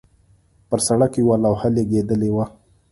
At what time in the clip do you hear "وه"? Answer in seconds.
2.35-2.45